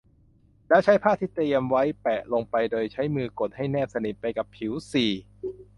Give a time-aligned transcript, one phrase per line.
[0.67, 5.11] แล้วใช้ผ้าที่เตรียมไว้แปะลงไปโดยใช้มือกดให้แนบสนิทไปกับผิว สี่